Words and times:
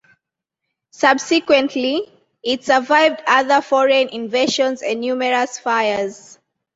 Subsequently, 0.89 2.11
it 2.41 2.63
survived 2.63 3.21
other 3.27 3.61
foreign 3.61 4.09
invasions 4.09 4.81
and 4.81 4.99
numerous 4.99 5.59
fires. 5.59 6.39